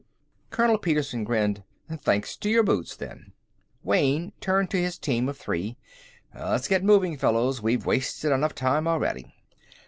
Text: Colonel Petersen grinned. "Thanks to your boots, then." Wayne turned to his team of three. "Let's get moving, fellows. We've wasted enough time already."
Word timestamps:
Colonel 0.49 0.79
Petersen 0.79 1.23
grinned. 1.23 1.61
"Thanks 1.87 2.35
to 2.37 2.49
your 2.49 2.63
boots, 2.63 2.95
then." 2.95 3.33
Wayne 3.83 4.33
turned 4.41 4.71
to 4.71 4.81
his 4.81 4.97
team 4.97 5.29
of 5.29 5.37
three. 5.37 5.77
"Let's 6.33 6.67
get 6.67 6.83
moving, 6.83 7.17
fellows. 7.17 7.61
We've 7.61 7.85
wasted 7.85 8.31
enough 8.31 8.55
time 8.55 8.87
already." 8.87 9.31